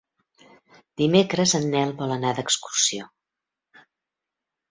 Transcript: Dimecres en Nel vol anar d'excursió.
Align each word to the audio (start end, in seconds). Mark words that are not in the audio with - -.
Dimecres 1.01 1.53
en 1.59 1.67
Nel 1.75 1.93
vol 2.01 2.13
anar 2.15 2.33
d'excursió. 2.39 3.09